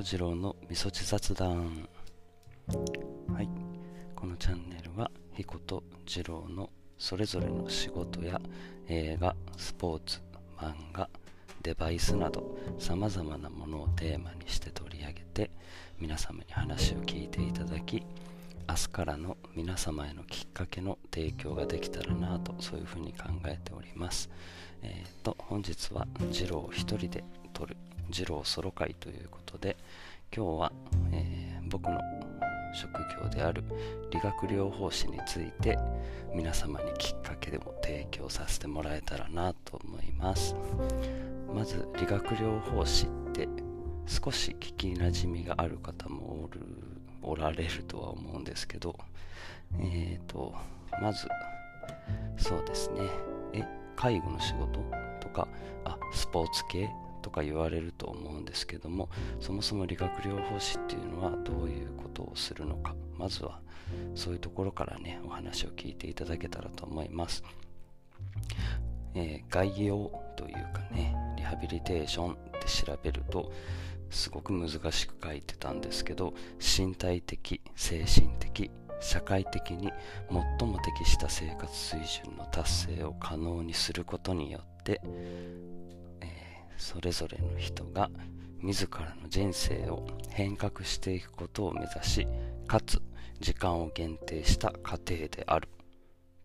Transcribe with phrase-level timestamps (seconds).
[0.00, 1.86] 彦次郎のみそち雑談
[3.28, 3.48] はい
[4.16, 8.40] このチャンネルは彦と次郎のそれぞれの仕事や
[8.88, 10.20] 映画スポーツ
[10.56, 11.10] 漫画
[11.62, 15.50] デバイスなどさまざまなものをテーマにして取り上げて
[15.98, 18.02] 皆様に話を聞いていただき
[18.66, 24.30] 明日からの皆様へのきっかけの提供ができたらなとそういうふうに考えております。
[24.82, 27.22] えーと、本日は次郎一人で
[27.52, 27.76] 撮る
[28.12, 29.76] 次郎ソロ会ということで
[30.34, 30.72] 今日は、
[31.12, 32.00] えー、僕の
[32.72, 33.64] 職業である
[34.10, 35.78] 理学療法士について
[36.34, 40.54] 皆様にきっかけでも提供させてもらえたらなと思います。
[41.52, 43.48] まず理学療法士って
[44.06, 46.60] 少し聞きなじみがある方もおる
[47.22, 48.96] おられるとは思うんですけど
[49.78, 50.54] えっ、ー、と
[51.02, 51.26] まず
[52.36, 53.00] そうですね。
[53.52, 53.64] え
[53.96, 54.80] 介護の仕事
[55.20, 55.46] とか
[55.84, 56.88] あスポーツ系
[57.20, 59.08] とか言われると思うんですけども
[59.40, 63.60] そもそも理学療法士っていうのはどういうことをするのかまずは
[64.14, 67.42] そういうところからねお話を聞いていただけたらと思います、
[69.14, 73.52] えー、概要というかねリハビリテーションって調べると
[74.10, 79.90] すごく難しく書いてたんですけど身体的精神的社会的に
[80.58, 85.00] 最も適した生活水準の達成を可能にすることによって、
[86.80, 88.10] それぞれの人が
[88.60, 92.26] 自らの人生を変革していくことを目指し
[92.66, 93.00] かつ
[93.38, 95.68] 時間を限定した過程である。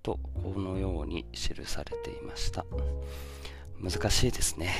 [0.03, 2.63] とこのように記されていました。
[3.81, 4.71] 難しいですね。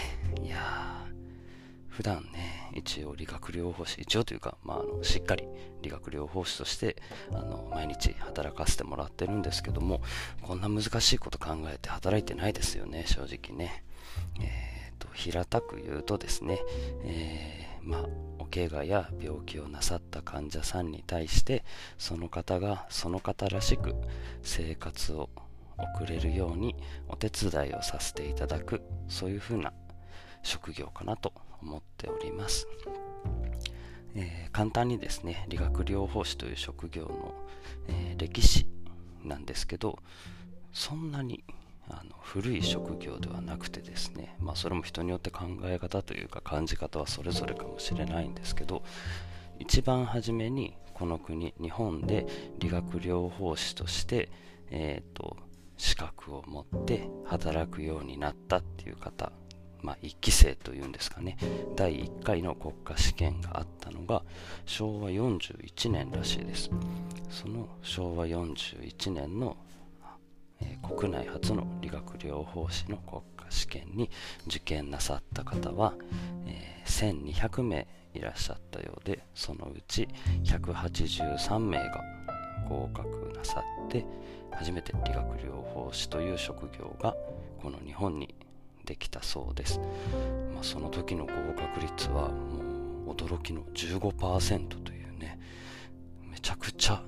[0.44, 1.04] いや
[1.88, 5.48] 普段ね、一応理学療法士、一応というか、まあ、あのしっかり
[5.82, 6.98] 理学療法士として
[7.32, 10.02] あの毎日働かせてもらってるんですけども、
[10.44, 13.84] こんな難しいこと考えて働いてないですよね、正直ね。
[14.40, 16.60] えーと、平たく言うとですね、
[17.04, 18.06] えー、まあ、
[18.40, 21.64] お怪我や病気をなさった患者さんに対して
[21.98, 23.96] その方がその方らしく
[24.44, 25.30] 生活を
[25.78, 26.76] 送れるように
[27.10, 29.74] お手伝いをさせていただくそういうふうな
[30.44, 32.68] 職業かなと思っております。
[34.18, 37.34] えー、簡単にですね、理学療法士という職業の、
[37.90, 38.66] えー、歴史
[39.24, 40.00] なんですけど、
[40.72, 41.44] そんなに
[41.90, 48.84] あの古い職業ではなくてですね、まあ、それも人によって考え方というか感じ方はそれぞれかもしれないんですけど
[49.60, 52.26] 一番初めにこの国日本で
[52.60, 54.30] 理学療法士として、
[54.72, 55.38] えーと
[55.78, 59.34] 資格を持って働くようになったっていう方
[59.86, 61.38] まあ、1期生というんですかね
[61.76, 64.24] 第1回の国家試験があったのが
[64.66, 66.72] 昭和41年らしいです。
[67.30, 69.58] その昭和41年の、
[70.82, 74.10] 国内初の理学療法士の国家試験に
[74.48, 75.94] 受験なさった方は、
[76.46, 80.08] えー、1200名いらっしゃったようでそのうち
[80.44, 82.04] 183名が
[82.68, 84.06] 合格なさって
[84.52, 87.16] 初めて理学療法士という職業が
[87.62, 88.34] この日本に
[88.86, 89.80] できたそうです、
[90.54, 95.40] まあ、その時の合格率はもう驚きの15%というね
[96.32, 97.02] めちゃくちゃ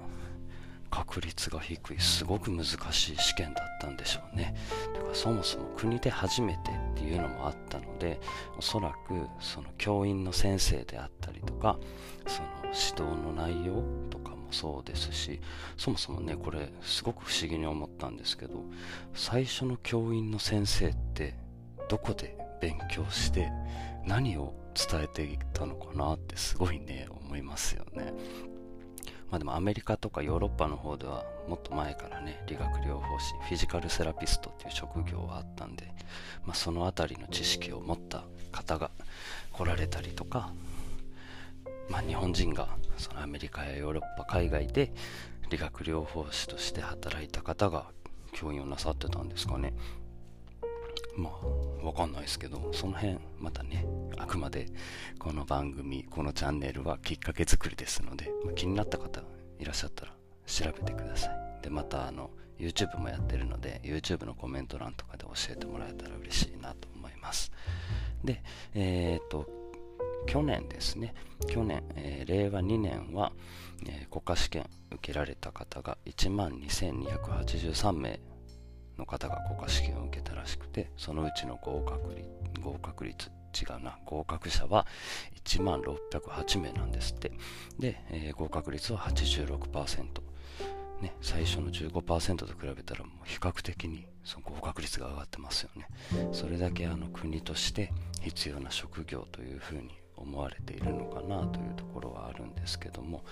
[0.89, 1.99] 確率が低い。
[1.99, 4.55] すごく難しい試験だったんでしょうね。
[4.93, 8.19] だからそもそも国で初めてっていうのもあったので
[8.57, 11.77] おそらくその教員の先生であったりとか
[12.25, 15.39] その指導の内容とかもそうですし
[15.77, 18.63] そもそもねこれすごく不思議に思ったんですけど
[19.13, 21.35] 最初の教員の先生って
[21.89, 23.49] どこで勉強して
[24.05, 28.13] 何を伝えていったのかなってすごいね思いますよね。
[29.29, 35.91] まあでもアメリカとかヨーロッパの方ではもっと前からね理学療法士フィジカルセラピストっていう職業はあったんで、
[36.45, 38.91] まあ、その辺りの知識を持った方が
[39.51, 40.51] 来られたりとか、
[41.89, 44.93] まあ、日本人がそのアメリカやヨーロッパ海外で
[45.49, 47.85] 理学療法士として働いた方が
[48.33, 49.73] 教員をなさってたんですかね。
[51.17, 53.85] まあ、わかんないですけど、その辺、またね、
[54.17, 54.67] あくまで
[55.17, 59.21] この番組、このチャンネルはきっかけ作りですので、まあ、気になった方
[59.59, 60.13] いらっしゃったら
[60.45, 61.63] 調べてください。
[61.63, 62.29] で、また、あの、
[62.59, 67.51] YouTube もやってるので、YouTube のコメント欄とかで教えてもらえたら嬉しいなと思います。
[68.23, 68.43] で、
[68.75, 69.47] えっ、と、
[70.27, 71.15] 去年ですね、
[71.47, 73.31] 去年、えー、令和2年は、
[73.87, 78.19] えー、国家試験受けられた方が1万2283名
[78.97, 82.27] の方が国家試験を受けたらしくてそのうちの合格率
[82.61, 84.85] 合格率違うな合格者は
[85.43, 87.31] 1万608名なんですって。
[87.79, 90.05] で、えー、合格率は86%
[91.01, 95.87] ね、最初の15%と比べたらもう比較的にその合格率が上がってますよね。
[96.31, 103.23] それだけあの国として必要な職業というふうに思われているのかなというところはあるんですけども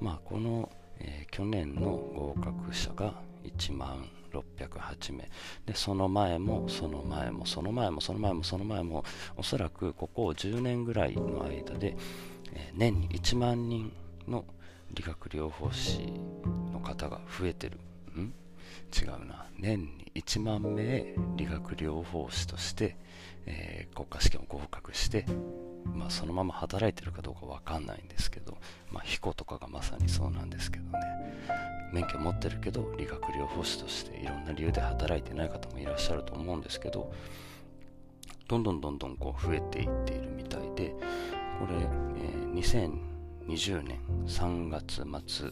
[0.00, 3.14] まあこの、えー、去年の合格者が
[3.44, 5.28] 1万608名。
[5.66, 9.04] でその前もその前もその前もその前もその前も
[9.36, 11.96] おそらくここ10年ぐらいの間で、
[12.52, 13.92] えー、年に1万人
[14.28, 14.44] の
[14.92, 16.12] 理学療法士
[16.72, 17.78] の方が増えてる。
[18.18, 18.32] ん？
[18.96, 19.46] 違うな。
[19.58, 22.96] 年に1万名理学療法士として、
[23.46, 25.26] えー、国家試験を合格して、
[25.84, 28.56] まあ、そのまま働いてるかどうか分かんないんですけど、
[28.90, 31.00] まあ、彦とかがまさにそうなんですけどね。
[31.92, 37.12] 免許持ってるけど理学療法士としていろんな理由で働いてない方もいらっしゃると思うんですけど
[38.48, 40.94] どんどんどんどんこう増えていっているみたいで
[41.58, 41.74] これ、
[42.16, 42.98] えー、
[43.48, 45.50] 2020年3月末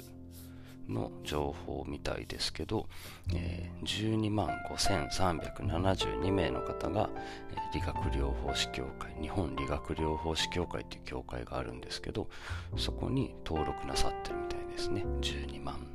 [0.89, 2.89] の情報みたいですけど、
[3.35, 7.11] えー、12万5372名の方が、
[7.53, 12.29] え、理学療法士協会日本理学療法士協会という協会があるんですけど
[12.77, 15.05] そこに登録なさってるみたいですね。
[15.21, 15.87] 12万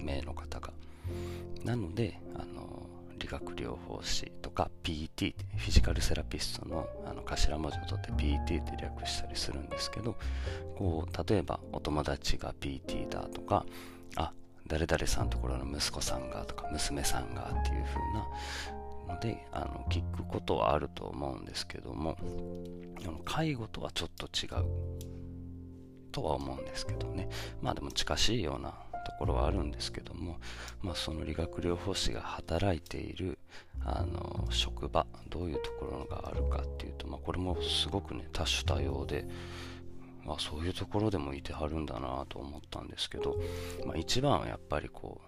[0.00, 0.72] 名の方が。
[1.64, 2.86] なのであの
[3.18, 10.16] 理学療法士とか PT フィジカルセラピストのあの頭文字を取って PT って略したりするんですけど
[10.76, 13.66] こう例えばお友達が PT だとか
[14.16, 14.32] あ
[14.70, 22.16] 誰々さんところの息子さんがとか娘さんがっていう風なのであの聞くことはあると思うんですけども
[23.24, 24.64] 介護とはちょっと違う
[26.12, 27.28] とは思うんですけどね。
[27.60, 28.74] まあでも近しいような
[29.04, 30.38] ところはあるんですけども、
[30.82, 33.38] まあ、その理学療法士が働いている
[33.84, 39.24] あの職場どういうところがあるかっていうと、まあ、これもすごくね多種多様で
[40.26, 43.36] あそういうところでもいてはるんだなと思ったんですけど、
[43.86, 45.20] まあ、一番はやっぱりこ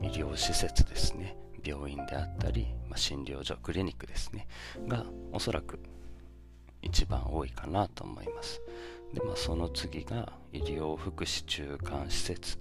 [0.00, 1.36] う医療施設ですね。
[1.64, 4.46] 病院であったり、まあ、診療所クリニックですね。
[4.86, 5.80] がおそらく
[6.82, 8.60] 一番多いかなと思います。
[9.12, 12.58] で、まあ、その次が医療福祉中間施設。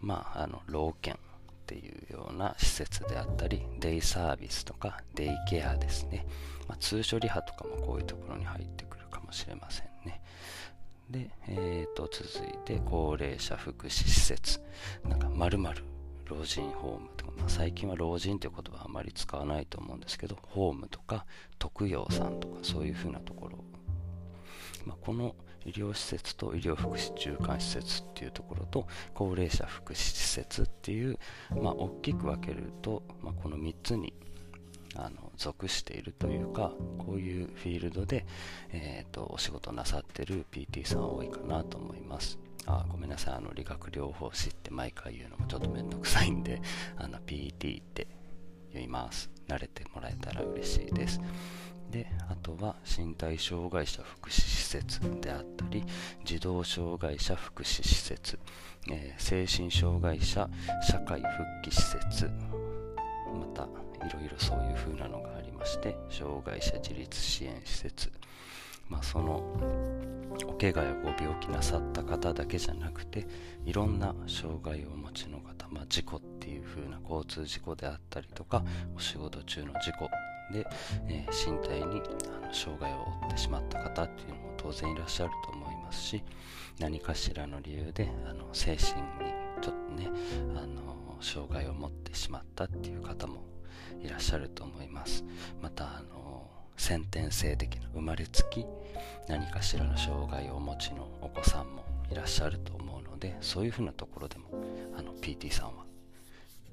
[0.00, 1.18] まああの老犬っ
[1.66, 6.26] ていうような施設であったりデイサービスとかデイケアですね、
[6.68, 10.22] まあ、通所リハとかもこういうところに入ってくるかもしれませんね。
[11.10, 14.60] で、えー、と続いて高齢者福祉施設。
[15.08, 15.58] なんかまる
[16.28, 17.08] 老人ホーム。
[17.16, 21.24] とか、まあ、最近は老人という言葉はあまり使わないと思うんですけどホームとか
[21.58, 23.64] 特養さんとかそういうふうなところ、
[24.84, 31.18] まあ、この医療施設と医療福祉中間施設っていうところと高齢者福祉施設っていう、
[31.50, 34.12] まあ、大きく分けると、まあ、この3つに
[34.94, 38.26] あの属しているというかこういうフィールドで、
[38.72, 42.38] えーと、お仕事なさってる PT さん多いかなと思います。
[42.66, 43.34] あごめんなさい。
[43.34, 46.60] あの理学療法士って毎回言うのもちょっとめんどくさいんで
[46.96, 48.08] あの PT って
[48.72, 49.30] 言います。
[49.46, 51.20] 慣れてもらえたら嬉しいです。
[51.90, 55.84] であとは身体障害者福祉施設であったり
[56.24, 58.38] 児童障害者福祉施設、
[58.90, 60.48] えー、精神障害者
[60.82, 62.30] 社会復帰施設
[63.36, 63.62] また
[64.06, 68.10] いろいろそういう風なのがありまして障害者自立支援施設。
[68.88, 69.42] まあその
[70.46, 73.26] お怪我やご病気なさった方だけじゃなくて
[73.64, 78.62] いろんな障害をお持ちの方、まあ、事故っていう風な交通事故であったりとか
[78.94, 80.08] お仕事中の事故
[80.52, 80.66] で、
[81.08, 82.02] えー、身体に
[82.42, 86.22] あの障害を負ってしまった方っていうのも当然いらっしゃると思いますし
[86.78, 90.08] 何かしらの理由であの精神にちょっとね
[90.54, 93.42] あの障害を持ってしまったっていう方も
[94.02, 95.24] いらっしゃると思います。
[95.62, 98.66] またあの先天性的な生まれつき
[99.28, 104.44] 何かしらの障害をお持ちのお子さんもいらっしゃると思うのでそういうふうなところでも
[104.96, 105.86] あの PT さんは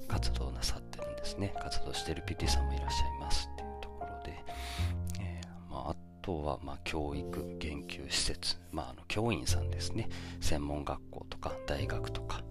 [0.08, 1.54] 活動なさってるんですね。
[1.62, 4.44] 活動してる PT さんもいらっしゃいますっていうところで、
[5.22, 10.10] えー、まあ、あとはま教育研究施設、まあ、あの教員さんですね。
[10.42, 12.44] 専門学校とか大学とか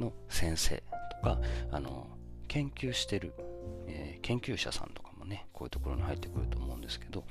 [0.00, 0.82] の先生
[1.20, 1.38] とか
[1.70, 2.08] あの
[2.48, 3.32] 研究してる
[3.86, 7.24] えー、研究者さんとかもねこういうところに入ってくると思うんですけど、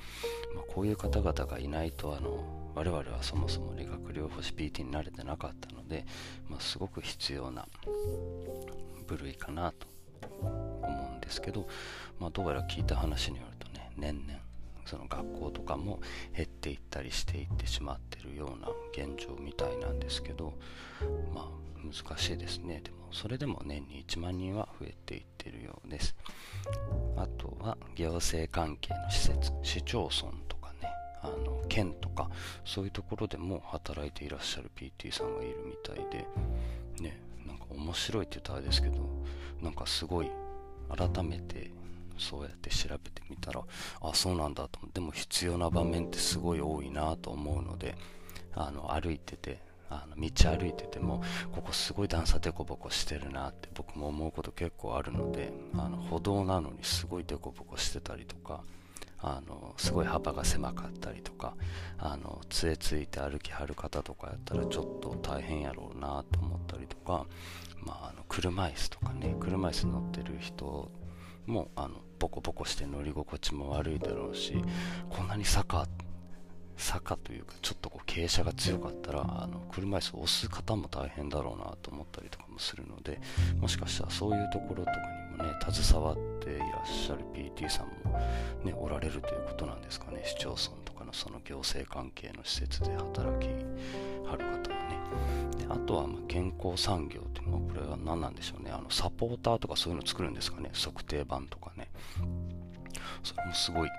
[0.54, 6.06] まあ、こういう方々がいないとあの我々はそもそも理学療法士 PT に慣れてなかったので、
[6.48, 7.66] まあ、すごく必要な
[9.06, 9.86] 部類かなと
[10.42, 11.66] 思うんですけど、
[12.18, 14.38] まあ、どうやら聞いた話によるとね年々
[14.90, 16.00] その学校とかも
[16.36, 20.54] 減っていったりしていってしまってるような現状みたいなんですけど
[21.32, 22.80] まあ難しいですね。
[22.82, 26.16] でもそれでも年に1万人は増えていってるようです。
[27.16, 30.88] あとは行政関係の施設市町村とかね
[31.22, 32.28] あの県とか
[32.64, 36.26] そういうところでも働いていらっしゃる PT さんがいるみたいで
[37.00, 39.08] ねなんか面白いって言ったらあれですけど
[39.62, 40.30] なんかすごい
[40.88, 41.70] 改めて
[42.20, 43.62] そうやって調べてみたら
[44.00, 47.96] あそうなんだとでも必要な場面ってすごい多いなと思うので
[48.54, 51.22] あの歩いててあの道歩いてても
[51.52, 58.62] ここすごい段差デコボコしてるなって僕も思うこと結構あるのであの歩道なのにすごいデコボコしてたりとか
[59.22, 61.54] あのすごい幅が狭かったりとか
[61.98, 67.26] あの杖ついて歩きはる方とかやったらちょっと大変やろうなと思ったりとか、
[67.82, 70.90] まあ、あの車椅子とかね車椅子乗ってる人
[71.46, 74.62] もあのボコボコして乗り心地も悪いだろうし
[75.08, 75.88] こんなに坂
[76.76, 83.20] 坂というかちょっとこう傾斜が強かったらあの車椅子を押す方も大変だろうなと思ったりとかもするので
[83.58, 84.92] もしかしたらそういうところとか
[85.32, 88.18] にもね携わっていらっしゃる PT さんも、
[88.64, 90.22] ね、おられるということなんですかね。
[90.24, 93.48] 市町村とかのその行政関係の施設で働き
[94.30, 94.98] はる方はね。
[95.58, 98.70] であとはま健康産業っていうのはこれは何なんでしょうね。
[98.70, 100.70] あのサポーターとかそういうの作るんですかね。
[100.74, 101.90] 測定板とかね。
[103.22, 103.90] それもすごい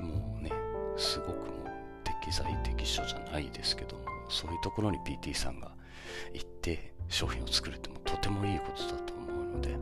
[0.00, 0.50] もうね
[0.96, 1.70] すごくもう
[2.04, 5.72] 適材適所じゃないですけどもそういうところに PT さんが
[6.32, 9.76] 行って商品を作るってもとてもいいことだと思うので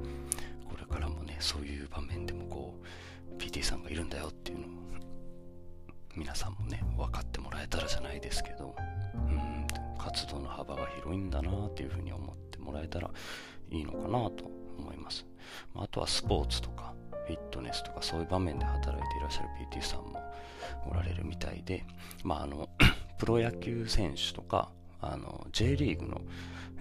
[0.69, 2.75] これからもねそういう場面でもこ
[3.35, 4.69] う PT さんがいるんだよっていうのを
[6.17, 8.58] 皆さんもね分かってもらえたらじゃないですけど。
[11.09, 13.11] 広いんだなっていうふうに思ってもらえたら
[13.71, 15.27] いいのかなと思います。
[15.75, 16.95] あとはスポーツとか
[17.27, 20.21] フィットネスとかそういう場面で働いていらっしゃる PT さんも
[20.91, 21.85] おられるみたいで、
[22.25, 22.69] まあ、あの
[23.19, 26.21] プロ野球選手とかあの J リーグの、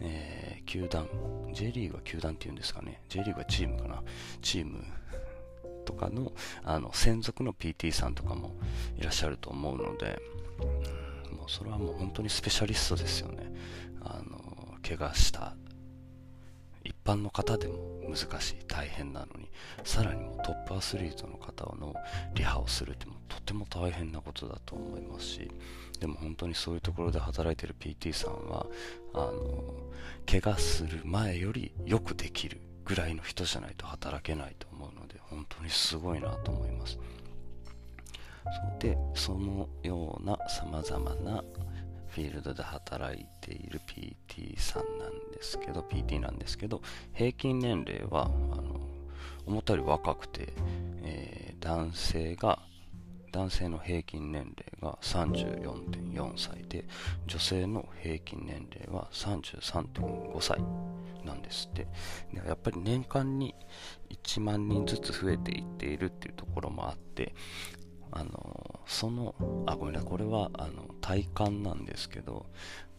[0.02, 1.08] えー、球団
[1.54, 3.02] J リーグは球団っていうんですかね。
[3.08, 4.04] J リーグはチームかな。
[4.42, 4.84] チーム
[5.86, 6.34] とかの
[6.66, 8.58] あの専属の PT さんとかも
[8.98, 10.20] いらっしゃると思うので、
[11.32, 13.52] もうそれはもう本当にスペシャリストですよね。
[14.10, 15.56] あの怪我した
[16.84, 17.76] 一般の方でも
[18.08, 19.50] 難しい大変なのに
[19.84, 21.94] さらにもトップアスリートの方の
[22.34, 25.52] リハをするってもとても大変なことだと思いますし
[26.00, 28.68] でも本当にそういうところで働いてる PT さんは
[29.14, 29.34] あの
[30.26, 36.98] 怪我する前よりよくできるぐらいの人じゃないと働けないと思うので本当にすごいなと思います。
[38.48, 41.44] そでそのようなさまざまな
[42.18, 46.82] フィールドで働いている PT さんなんですけど PT なんですけど
[47.14, 48.82] 平均年齢はあの
[49.46, 50.52] 思ったより若くて、
[51.04, 52.58] えー、男性が
[53.32, 56.86] 男性の平均年齢が34.4歳で
[57.28, 60.60] 女性の平均年齢は33.5歳
[61.24, 61.88] なんですって。
[62.34, 63.54] でやっぱり年間に
[64.10, 67.36] 1万人ずつ増えていっているっていうところもあって
[68.12, 69.36] あのその
[69.66, 70.10] あごめんなさい。
[70.10, 72.46] これはあの体感なんですけど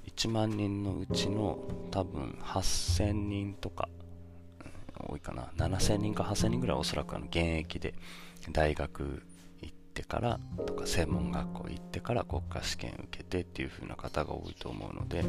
[0.06, 1.58] 1万人のうちの
[1.90, 3.88] 多分8000人とか、
[4.98, 5.52] 多いかな。
[5.56, 7.94] 7000人か8000人ぐらいおそらくあの現役で
[8.50, 9.22] 大学
[9.60, 15.24] 行ってからとか専門学校行ってから国家試験受けてっていう風な方が多いと思うので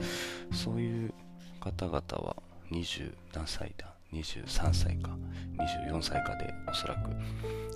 [0.53, 1.13] そういう
[1.59, 2.35] 方々は
[2.71, 5.17] 20何歳だ？23歳か。
[5.59, 7.11] 24歳かでおそらく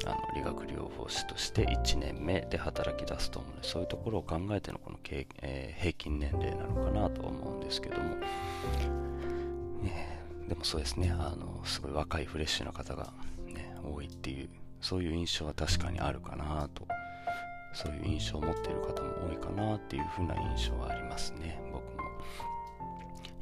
[0.06, 5.00] あの理学療法士として1年目で働き出すと思うのでそういうところを考えてのこの、
[5.42, 8.18] えー、平均年齢なのかなと思うんですけども、
[9.86, 11.12] えー、でもそうですね。
[11.12, 13.13] あのすごい若いフレッシュな方が、
[13.48, 14.50] ね、多いっていう
[14.82, 16.88] そういう印象は確かにあるかなと。
[17.74, 21.60] そういう印象を持っている方も多いかなっていう風な印象はありますね。
[21.72, 21.90] 僕も、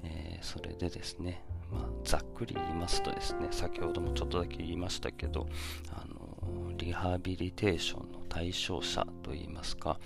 [0.03, 5.47] えー、それでですねまあ、ざっくり言いますとですね先ほどもちょっとだけ言いましたけど
[5.91, 9.99] あのリハビリテーションの対象者といいますか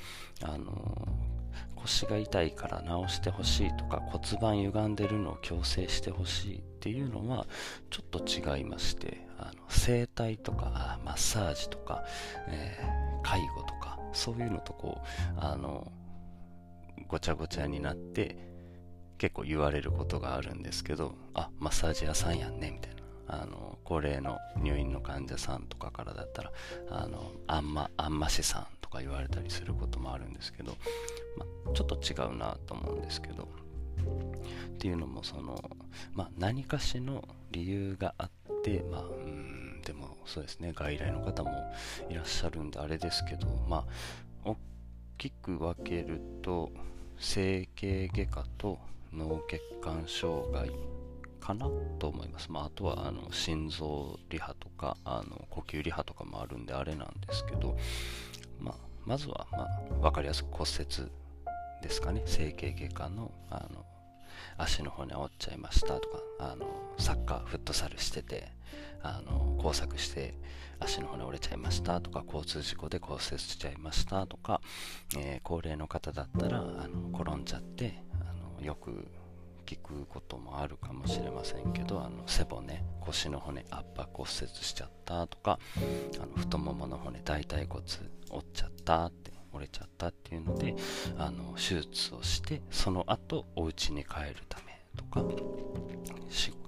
[0.44, 1.08] あの
[1.76, 7.48] 腰が痛いから治してほしいとか骨盤歪んでるのを矯正してほしいっていうのは
[7.90, 12.04] ちょっと違いましてあの整体とかマッサージとか、
[12.48, 15.92] えー、介護とかそういうのとこうあの
[17.08, 18.55] ごちゃごちゃになって
[19.18, 23.04] 結構言われることがあるんですけど、あ、マッサージ屋さんやんね、みたいな。
[23.28, 26.52] あの、高齢の入院の患者さんとかからだったら、
[26.90, 30.78] あの、あんま、あんましさんとか言われたりすることもあるんですけど、
[31.38, 33.48] ま、ちょっと違うなと思うんですけど、
[34.76, 35.58] っていうのも、その、
[36.14, 38.30] まあ、何かしの理由があっ
[38.64, 41.52] て、まあ、うん、でもそうですね、外来の方も
[42.10, 43.86] いらっしゃるんであれですけど、まあ、
[44.44, 44.58] 大
[45.18, 46.72] きく分けると、
[47.18, 48.80] 整形外科と
[49.14, 50.72] 脳血管障害
[51.40, 51.70] かな
[52.00, 52.52] と思います。
[52.52, 57.78] まあ、あとはあの心臓リハとかあの呼吸リハとかもあるんであれなんですけど、
[58.60, 59.68] まあ、まずは、まあ、
[60.02, 61.12] 分かりやすく骨折
[61.82, 63.86] ですかね整形外科のあの
[64.58, 66.66] 足の骨折っちゃいましたとかあの
[66.98, 68.52] サッカーフットサルしてて
[69.04, 70.34] あの工作して
[70.80, 74.62] 足の骨折れちゃいましたとか交通事故で骨折しちゃいましたとか、
[75.18, 78.04] えー、高齢の方だったらあの転んじゃって
[78.60, 79.08] のよく
[79.66, 85.60] 聞くこともあるかもしれませんけどあの背骨腰の骨圧迫骨折しちゃったとか
[86.18, 87.84] あの太ももの骨大腿骨
[88.30, 90.76] 折っちゃったって折れちゃったっていうので
[91.18, 95.24] あの手術をしてその後お家に帰るためとか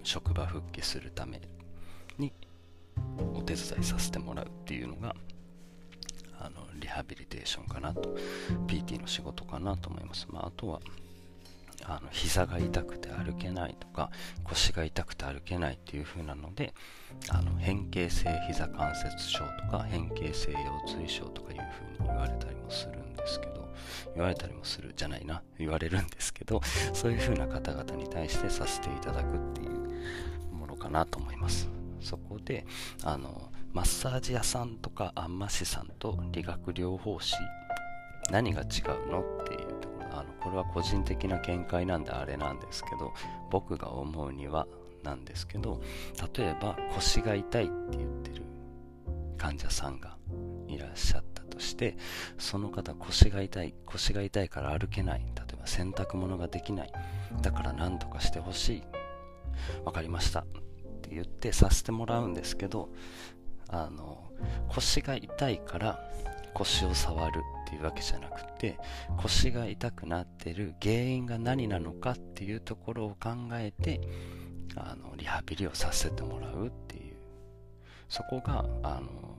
[0.04, 1.42] 職場復帰するため
[2.18, 2.34] に
[3.36, 5.16] お手伝いさせてもらうっていうのが
[6.40, 8.16] あのリハビリテーションかなと
[8.68, 10.80] PT の仕事かなと思います、まあ、あとは
[11.86, 14.12] あの膝が痛くて歩けないとか
[14.44, 16.74] 腰が痛くて歩けないっていう風なので
[17.30, 20.54] あの変形性膝関節症とか変形性
[20.86, 21.60] 腰椎症とかいう
[21.98, 23.68] 風に言われたりもするんですけど
[24.16, 26.62] 言われたりもするじゃないな言われるんですけど
[26.94, 31.70] そういう風な方々に対してさせていただくっていうものかなと思います。
[32.00, 32.66] そこで
[33.04, 37.36] あのマッサージ屋さんとかあんま師さんと理学療法士
[38.32, 38.66] 何が違
[39.08, 39.77] うのっていう
[40.18, 43.14] あのこれは個人的な見解なんであれなんですけど
[43.52, 44.68] 僕が思うには
[45.04, 45.82] なんですけど
[46.36, 48.44] 例えば腰が痛いって言ってる
[49.38, 50.18] 患者さんが
[50.68, 51.96] いらっしゃったとして
[52.38, 55.20] その方腰が痛い腰が痛いから歩けない。
[55.20, 56.92] 例えば洗濯物ができない。
[57.42, 58.84] だから何とかしてほしい。
[59.86, 60.42] 分かりました。
[60.42, 60.46] っ
[61.02, 62.90] て言ってさせてもらうんですけど
[63.70, 64.24] あの
[64.70, 66.00] 腰が痛いから
[66.58, 68.80] 腰を触るっていうわけじゃなくて
[69.18, 74.02] 腰が痛くなってる原因が何なのかっていうところを考えて
[74.76, 77.16] あのリハビリをさせてもらうっていう。
[78.10, 79.38] そこがあの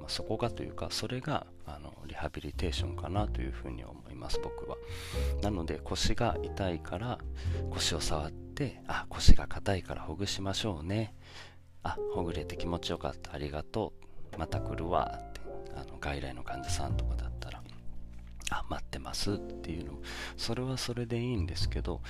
[0.00, 4.76] まあ、そこがというかそれがあのリハビリテーションかなというふうに思います僕は。
[5.42, 7.18] なので腰が痛いから
[7.70, 11.14] 腰を触ってあ腰が硬いからほぐしましょうね。
[11.82, 13.32] あほぐれて気持ちよかった。
[13.32, 13.94] ありがと
[14.34, 14.38] う。
[14.38, 15.33] また来るわ。
[16.04, 17.62] 外来の患者さんとかだったら
[18.50, 19.98] あ待ってますっていうのも
[20.36, 22.02] それはそれでいいんですけど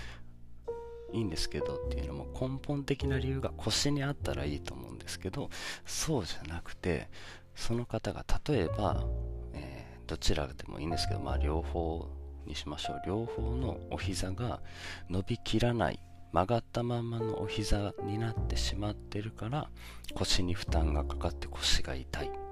[1.13, 5.49] いいんですけどっていうのも根本的な理由が腰にあったらいいと思うんですけど
[5.87, 7.09] そうじゃなくて
[7.55, 9.05] その方が例えば、
[9.53, 12.09] えー、どちらでもいいんですけど、まあ、両方
[12.47, 13.03] にしましょう。
[13.07, 14.61] 両方のお膝が
[15.09, 16.01] 伸びきらない
[16.33, 19.71] 曲がったまんまのお膝になってしまってるから
[20.15, 22.44] 腰に負担がかかって腰が痛い。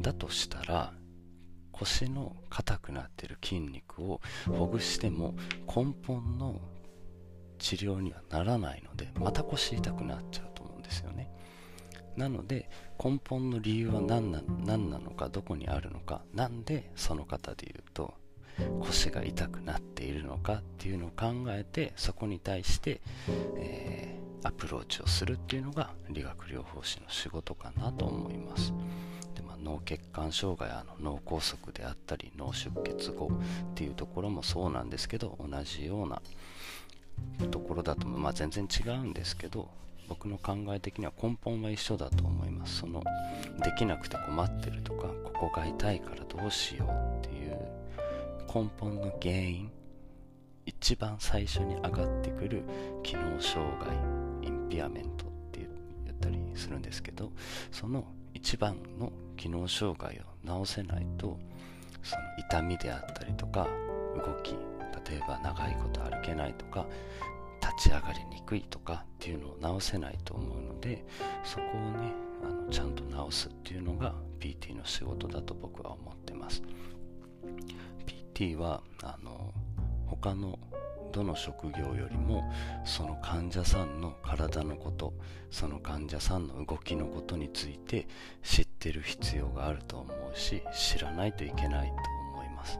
[0.00, 0.92] だとしたら
[1.72, 5.34] 腰の硬くなってる筋肉をほぐしても
[5.66, 6.60] 根本の
[7.58, 11.30] 治療にはならないのでまた腰痛くなっちゃうと思うんですよね。
[12.16, 12.68] なので
[13.02, 18.14] 根本の理由は何な何なのかどこにあるのかなんでその方で言うと
[18.80, 23.00] 腰が痛くなっているのかっていうのを考えてそこに対して、
[23.56, 28.72] えー、アプローチをするっていうのが理学療法士の仕事かなと思います、
[29.62, 33.30] 脳血管障害あの脳梗塞であったり脳出血後
[33.72, 36.20] っていうところもそうなんですけど同じような
[37.50, 39.68] ところだと、まあ、全然違うんですけど
[40.08, 42.78] 僕の考え的には根本は一緒だと思います。
[42.78, 43.02] その
[43.62, 47.58] できなくて困ってるとかここが痛いからどうしようっていう
[48.46, 49.70] 根本の原因
[50.64, 52.62] 一番最初に上がってくる
[53.02, 53.96] 機能障害
[54.46, 55.66] インピアメントって
[56.04, 57.30] 言ったりするんですけど
[57.70, 61.38] その一番の機能障害を治せないと
[62.02, 63.66] その痛みであったりとか
[64.16, 64.52] 動き
[65.10, 66.86] 例えば長いこと歩けないとか
[67.60, 71.04] 立ち上がりにくいとかっていうのを直せないと思うので
[71.44, 76.62] そこをねあのちゃんと直すっていうのが PT の仕事だと僕は思ってます。
[78.34, 79.52] PT はあの
[80.06, 80.58] 他の
[81.12, 82.50] どの職業よりも
[82.84, 85.14] その患者さんの体のこと
[85.50, 88.06] その患者さんの動きのことについて
[88.42, 91.94] 知ってる必要があると思うし知らないといけないと
[92.34, 92.78] 思います。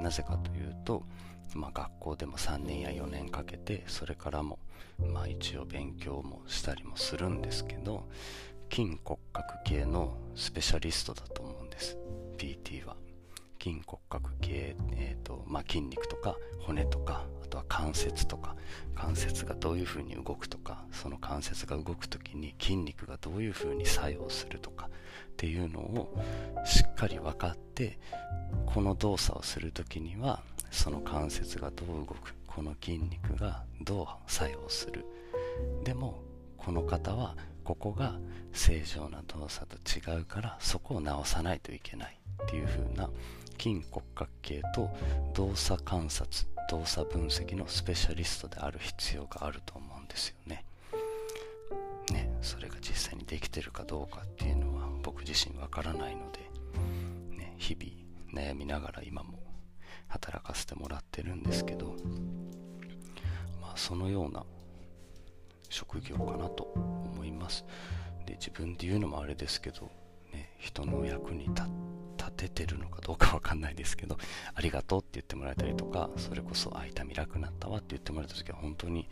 [0.00, 1.02] なぜかというと
[1.54, 4.58] まあ、学校でも3年や4年かけてそれからも、
[4.98, 8.08] まあ、一応勉強もしたりもするんですけど
[8.70, 11.96] 筋骨格系のスペシャリストだと思うんです。
[12.36, 13.07] PT は。
[13.68, 18.56] 筋骨格系、えーとまあ、筋肉とか骨とかあとは関節とか
[18.94, 24.90] 関節がどういうふうに動くとかその関節が動く時に筋肉がどういうふうに作用するとかっ
[25.36, 26.18] ていうのを
[26.64, 27.98] しっかり分かって
[28.64, 35.04] この動作をする時にはその関節がどう動くこの筋肉がどう作用する。
[35.84, 36.22] でも
[36.56, 38.18] この方はここが
[38.52, 43.10] 正常な動作と違うからそこを直さないといけないっていう風な
[43.58, 44.90] 筋骨格系と
[45.34, 50.64] 動作観察動作分析のスペシャリストである必要があると思うんですよね。
[52.12, 56.40] ね、それが実際にできてるかどうかっていうのは僕自身わからないので、
[57.36, 59.38] ね、日々悩みながら今も
[60.08, 61.96] 働かせてもらってるんですけど、
[63.60, 64.44] まあ、そのような
[65.68, 67.66] 職業かなと思います
[68.24, 69.90] で自分で言うのもあれですけど、
[70.32, 74.18] ね、人の役に立っててるのかどうかわかんないですけど
[74.54, 79.08] ありがとうって言ってもらえたりとかそれこそあ痛み楽になったわって言ってもらえた時は本当に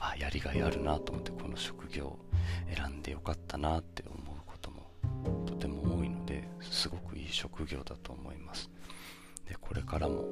[0.00, 2.18] あやりがいあるなと思ってこの職業を
[2.74, 8.70] 選んでよかったなって思うこともとても多いのですごくいい職業だと思います。
[9.48, 10.24] でこれからも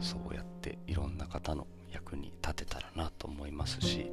[0.00, 4.10] そうやっていろんな方の役に立てたらなと思いますし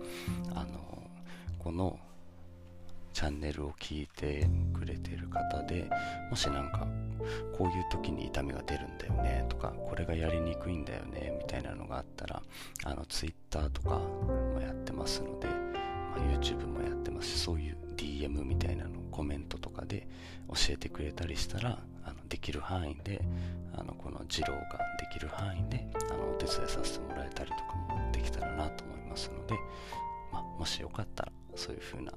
[0.56, 1.04] あの
[1.60, 2.00] この
[3.20, 5.90] チャンネルを聞いてくれてる方で
[6.30, 6.88] もしなんか
[7.58, 12.42] こういう時に痛みが出るんだよねとかこれがやりにくいんだよねみたいなのがあったら
[12.86, 15.54] あの Twitter とかもやってますので、ま
[16.16, 20.08] あ、YouTube もやってますしそういう DM みたいなのコメントとかで
[20.48, 23.20] 教えてくれたりしたらあのできる範囲で
[23.74, 24.62] あのこの二郎が
[24.98, 29.56] できる範囲であのお手伝いさせてもらえたりとかもできたらなと思いますので、
[30.32, 32.14] まあ、もしよかったらそういう風な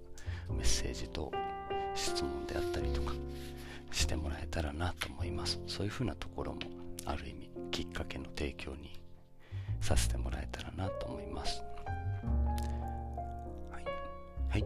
[0.52, 1.32] メッセージと
[1.94, 3.12] 質問であったりとか
[3.90, 5.60] してもらえたらなと思います。
[5.66, 6.60] そういう風なところも
[7.04, 9.00] ある意味きっかけの提供に
[9.80, 11.62] させてもらえたらなと思います。
[13.70, 13.84] はい、
[14.48, 14.64] はい、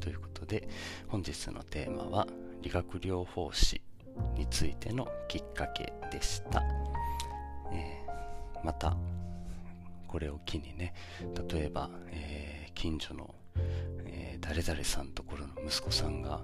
[0.00, 0.68] ということで
[1.08, 2.26] 本日のテーマは
[2.62, 3.80] 理学療法士
[4.34, 6.62] についてのきっかけでした、
[7.72, 8.96] えー、また
[10.08, 10.94] これを機にね
[11.50, 13.95] 例えば、えー、近所の、えー、
[14.48, 16.40] 誰々さんところの息子さんが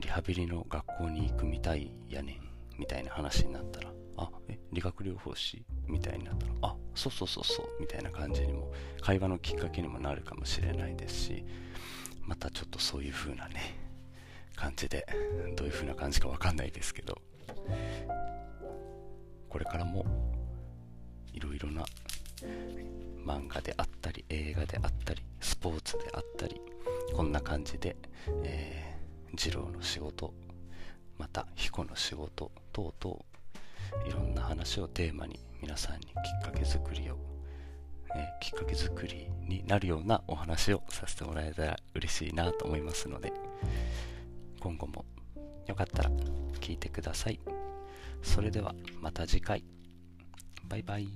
[0.00, 2.40] リハビリの学校に行くみたいやねん
[2.78, 5.64] みたいな話になったらあえ理学療法士？
[5.88, 11.44] みたいになったらあそうそうそうそうみたいな感じにも会話のきっかけにもなるかもしれないですし
[12.22, 13.76] またちょっとそういう風なね
[14.54, 15.04] 感じで
[15.56, 17.20] どういう風な感じかわかんないですけど
[19.48, 20.06] これからも
[21.32, 21.84] いろいろな
[23.26, 26.60] 漫画であったり映画であったりスポーツであったり
[27.14, 27.96] こんな感じで、
[28.44, 30.32] えー、二郎の仕事
[31.18, 36.12] また彦の仕事等々いろんな話をテーマに皆さんにきっ
[36.44, 37.16] かけ作りを、
[38.14, 43.32] えー、きっかけ作りになるようなお話をさせてもらえたら嬉しいなと思いますので
[44.60, 45.04] 今後も
[45.66, 46.10] よかったら
[46.60, 47.40] 聞いてください。
[48.22, 49.64] それではまた次回。
[50.68, 51.08] バイバイ。